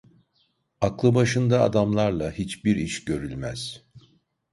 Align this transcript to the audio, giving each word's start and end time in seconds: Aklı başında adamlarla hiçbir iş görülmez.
Aklı 0.81 1.15
başında 1.15 1.61
adamlarla 1.61 2.31
hiçbir 2.31 2.75
iş 2.75 3.05
görülmez. 3.05 3.83